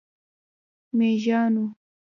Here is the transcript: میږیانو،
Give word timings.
میږیانو، 0.97 1.65